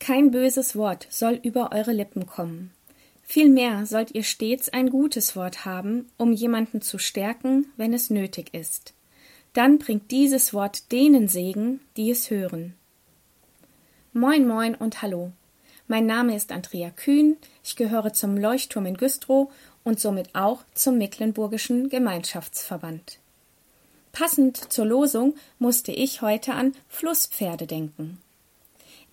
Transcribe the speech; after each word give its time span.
Kein 0.00 0.30
böses 0.30 0.74
Wort 0.76 1.06
soll 1.10 1.38
über 1.42 1.72
eure 1.72 1.92
Lippen 1.92 2.26
kommen. 2.26 2.72
Vielmehr 3.22 3.86
sollt 3.86 4.12
ihr 4.12 4.24
stets 4.24 4.70
ein 4.70 4.90
gutes 4.90 5.36
Wort 5.36 5.64
haben, 5.64 6.10
um 6.16 6.32
jemanden 6.32 6.80
zu 6.80 6.98
stärken, 6.98 7.66
wenn 7.76 7.92
es 7.92 8.10
nötig 8.10 8.52
ist. 8.54 8.94
Dann 9.52 9.78
bringt 9.78 10.10
dieses 10.10 10.52
Wort 10.54 10.90
denen 10.90 11.28
Segen, 11.28 11.80
die 11.96 12.10
es 12.10 12.30
hören. 12.30 12.74
Moin, 14.12 14.48
moin 14.48 14.74
und 14.74 15.02
hallo. 15.02 15.32
Mein 15.86 16.06
Name 16.06 16.34
ist 16.34 16.50
Andrea 16.50 16.90
Kühn, 16.90 17.36
ich 17.62 17.76
gehöre 17.76 18.12
zum 18.12 18.36
Leuchtturm 18.36 18.86
in 18.86 18.96
Güstrow 18.96 19.52
und 19.84 20.00
somit 20.00 20.34
auch 20.34 20.64
zum 20.74 20.98
Mecklenburgischen 20.98 21.88
Gemeinschaftsverband. 21.88 23.18
Passend 24.12 24.72
zur 24.72 24.86
Losung 24.86 25.34
musste 25.58 25.92
ich 25.92 26.22
heute 26.22 26.54
an 26.54 26.74
Flusspferde 26.88 27.66
denken. 27.66 28.18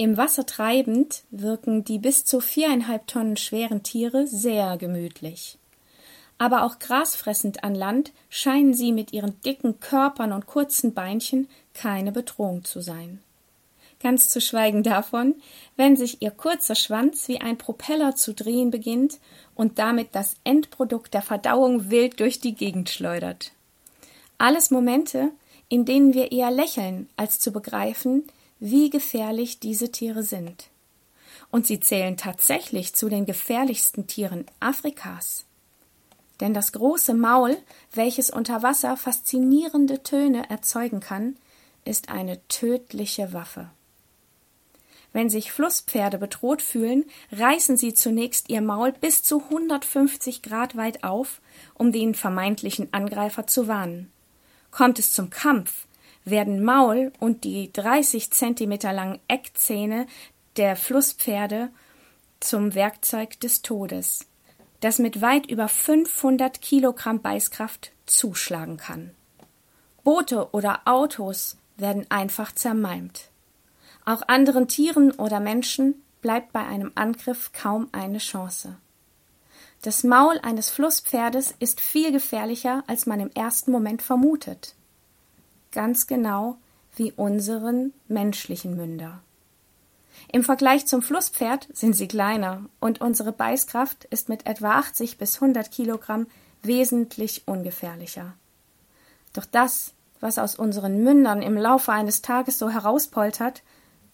Im 0.00 0.16
Wasser 0.16 0.46
treibend 0.46 1.24
wirken 1.30 1.84
die 1.84 1.98
bis 1.98 2.24
zu 2.24 2.40
viereinhalb 2.40 3.06
Tonnen 3.06 3.36
schweren 3.36 3.82
Tiere 3.82 4.26
sehr 4.26 4.78
gemütlich. 4.78 5.58
Aber 6.38 6.64
auch 6.64 6.78
grasfressend 6.78 7.64
an 7.64 7.74
Land 7.74 8.10
scheinen 8.30 8.72
sie 8.72 8.92
mit 8.92 9.12
ihren 9.12 9.38
dicken 9.42 9.78
Körpern 9.78 10.32
und 10.32 10.46
kurzen 10.46 10.94
Beinchen 10.94 11.50
keine 11.74 12.12
Bedrohung 12.12 12.64
zu 12.64 12.80
sein. 12.80 13.20
Ganz 14.02 14.30
zu 14.30 14.40
schweigen 14.40 14.82
davon, 14.82 15.34
wenn 15.76 15.96
sich 15.96 16.22
ihr 16.22 16.30
kurzer 16.30 16.76
Schwanz 16.76 17.28
wie 17.28 17.42
ein 17.42 17.58
Propeller 17.58 18.16
zu 18.16 18.32
drehen 18.32 18.70
beginnt 18.70 19.18
und 19.54 19.78
damit 19.78 20.14
das 20.14 20.36
Endprodukt 20.44 21.12
der 21.12 21.20
Verdauung 21.20 21.90
wild 21.90 22.20
durch 22.20 22.40
die 22.40 22.54
Gegend 22.54 22.88
schleudert. 22.88 23.52
Alles 24.38 24.70
Momente, 24.70 25.30
in 25.68 25.84
denen 25.84 26.14
wir 26.14 26.32
eher 26.32 26.50
lächeln, 26.50 27.10
als 27.18 27.38
zu 27.38 27.52
begreifen, 27.52 28.24
wie 28.60 28.90
gefährlich 28.90 29.58
diese 29.58 29.90
Tiere 29.90 30.22
sind. 30.22 30.68
Und 31.50 31.66
sie 31.66 31.80
zählen 31.80 32.16
tatsächlich 32.16 32.94
zu 32.94 33.08
den 33.08 33.26
gefährlichsten 33.26 34.06
Tieren 34.06 34.46
Afrikas. 34.60 35.46
Denn 36.40 36.54
das 36.54 36.72
große 36.72 37.14
Maul, 37.14 37.56
welches 37.92 38.30
unter 38.30 38.62
Wasser 38.62 38.96
faszinierende 38.96 40.02
Töne 40.02 40.48
erzeugen 40.48 41.00
kann, 41.00 41.36
ist 41.84 42.08
eine 42.08 42.46
tödliche 42.48 43.32
Waffe. 43.32 43.70
Wenn 45.12 45.28
sich 45.28 45.50
Flusspferde 45.50 46.18
bedroht 46.18 46.62
fühlen, 46.62 47.04
reißen 47.32 47.76
sie 47.76 47.94
zunächst 47.94 48.48
ihr 48.48 48.60
Maul 48.60 48.92
bis 48.92 49.22
zu 49.22 49.42
150 49.42 50.40
Grad 50.42 50.76
weit 50.76 51.02
auf, 51.02 51.40
um 51.74 51.90
den 51.90 52.14
vermeintlichen 52.14 52.92
Angreifer 52.92 53.46
zu 53.46 53.66
warnen. 53.66 54.12
Kommt 54.70 55.00
es 55.00 55.12
zum 55.12 55.30
Kampf, 55.30 55.86
werden 56.30 56.64
Maul 56.64 57.12
und 57.20 57.44
die 57.44 57.72
30 57.72 58.30
Zentimeter 58.30 58.92
langen 58.92 59.20
Eckzähne 59.28 60.06
der 60.56 60.76
Flusspferde 60.76 61.70
zum 62.40 62.74
Werkzeug 62.74 63.38
des 63.40 63.62
Todes, 63.62 64.26
das 64.80 64.98
mit 64.98 65.20
weit 65.20 65.46
über 65.46 65.68
500 65.68 66.60
Kilogramm 66.62 67.20
Beißkraft 67.20 67.92
zuschlagen 68.06 68.76
kann. 68.76 69.10
Boote 70.02 70.50
oder 70.52 70.82
Autos 70.86 71.58
werden 71.76 72.06
einfach 72.08 72.52
zermalmt. 72.52 73.30
Auch 74.04 74.22
anderen 74.26 74.68
Tieren 74.68 75.12
oder 75.12 75.40
Menschen 75.40 76.02
bleibt 76.22 76.52
bei 76.52 76.66
einem 76.66 76.92
Angriff 76.94 77.52
kaum 77.52 77.88
eine 77.92 78.18
Chance. 78.18 78.76
Das 79.82 80.04
Maul 80.04 80.38
eines 80.42 80.68
Flusspferdes 80.68 81.54
ist 81.58 81.80
viel 81.80 82.12
gefährlicher, 82.12 82.84
als 82.86 83.06
man 83.06 83.20
im 83.20 83.30
ersten 83.30 83.70
Moment 83.70 84.02
vermutet. 84.02 84.74
Ganz 85.72 86.06
genau 86.06 86.56
wie 86.96 87.12
unseren 87.12 87.92
menschlichen 88.08 88.76
Münder. 88.76 89.20
Im 90.32 90.44
Vergleich 90.44 90.86
zum 90.86 91.02
Flusspferd 91.02 91.68
sind 91.72 91.94
sie 91.94 92.08
kleiner 92.08 92.64
und 92.80 93.00
unsere 93.00 93.32
Beißkraft 93.32 94.04
ist 94.06 94.28
mit 94.28 94.46
etwa 94.46 94.72
80 94.72 95.18
bis 95.18 95.36
100 95.36 95.70
Kilogramm 95.70 96.26
wesentlich 96.62 97.46
ungefährlicher. 97.46 98.34
Doch 99.32 99.44
das, 99.44 99.92
was 100.20 100.38
aus 100.38 100.56
unseren 100.56 101.02
Mündern 101.02 101.40
im 101.42 101.56
Laufe 101.56 101.92
eines 101.92 102.20
Tages 102.20 102.58
so 102.58 102.68
herauspoltert, 102.68 103.62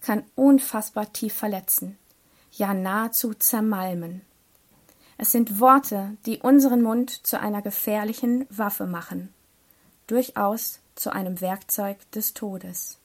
kann 0.01 0.23
unfassbar 0.35 1.13
tief 1.13 1.35
verletzen, 1.35 1.99
ja 2.53 2.75
nahezu 2.75 3.35
zermalmen. 3.35 4.21
Es 5.19 5.33
sind 5.33 5.59
Worte, 5.59 6.17
die 6.27 6.39
unseren 6.39 6.83
Mund 6.83 7.27
zu 7.27 7.41
einer 7.41 7.63
gefährlichen 7.63 8.47
Waffe 8.51 8.87
machen, 8.87 9.33
durchaus 10.07 10.81
zu 10.97 11.13
einem 11.13 11.41
Werkzeug 11.41 11.99
des 12.11 12.35
Todes. 12.35 12.99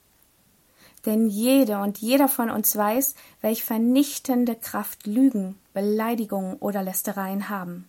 Denn 1.06 1.28
jede 1.28 1.80
und 1.80 2.00
jeder 2.00 2.28
von 2.28 2.50
uns 2.50 2.76
weiß, 2.76 3.16
welch 3.42 3.64
vernichtende 3.64 4.56
Kraft 4.56 5.06
Lügen, 5.08 5.58
Beleidigungen 5.74 6.56
oder 6.58 6.84
Lästereien 6.84 7.50
haben. 7.50 7.88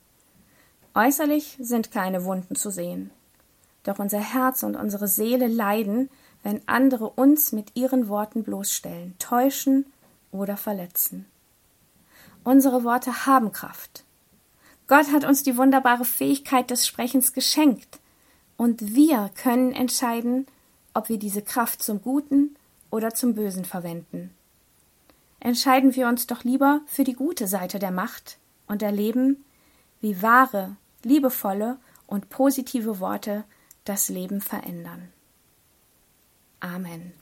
Äußerlich 0.95 1.57
sind 1.59 1.91
keine 1.91 2.25
Wunden 2.25 2.55
zu 2.55 2.71
sehen, 2.71 3.11
doch 3.85 3.99
unser 3.99 4.21
Herz 4.21 4.63
und 4.63 4.77
unsere 4.77 5.09
Seele 5.09 5.49
leiden, 5.49 6.11
wenn 6.43 6.67
andere 6.67 7.09
uns 7.09 7.53
mit 7.53 7.77
ihren 7.77 8.09
Worten 8.09 8.43
bloßstellen, 8.43 9.15
täuschen 9.19 9.87
oder 10.33 10.57
verletzen. 10.57 11.27
Unsere 12.45 12.85
Worte 12.85 13.27
haben 13.27 13.53
Kraft. 13.53 14.05
Gott 14.89 15.13
hat 15.13 15.25
uns 15.25 15.43
die 15.43 15.57
wunderbare 15.57 16.05
Fähigkeit 16.05 16.71
des 16.71 16.87
Sprechens 16.87 17.33
geschenkt, 17.33 18.01
und 18.57 18.95
wir 18.95 19.31
können 19.35 19.73
entscheiden, 19.73 20.47
ob 20.95 21.09
wir 21.09 21.19
diese 21.19 21.43
Kraft 21.43 21.83
zum 21.83 22.03
Guten 22.03 22.57
oder 22.91 23.15
zum 23.15 23.35
Bösen 23.35 23.65
verwenden. 23.65 24.31
Entscheiden 25.41 25.97
wir 25.97 26.07
uns 26.09 26.27
doch 26.27 26.45
lieber 26.45 26.83
für 26.87 27.05
die 27.05 27.15
gute 27.15 27.47
Seite 27.49 27.79
der 27.79 27.91
Macht 27.91 28.39
und 28.69 28.83
erleben, 28.83 29.45
wie 30.01 30.23
wahre, 30.23 30.77
liebevolle 31.03 31.79
und 32.07 32.29
positive 32.29 33.01
Worte 33.01 33.45
das 33.85 34.09
Leben 34.09 34.41
verändern. 34.41 35.09
Amen. 36.61 37.13